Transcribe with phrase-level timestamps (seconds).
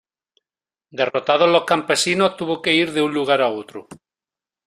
[0.89, 3.87] Derrotados los campesinos, tuvo que ir de un lugar a otro.